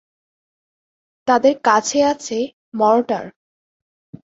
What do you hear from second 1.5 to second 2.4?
কাছে আছে